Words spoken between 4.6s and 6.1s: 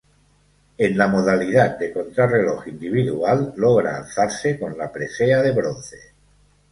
la presea de bronce.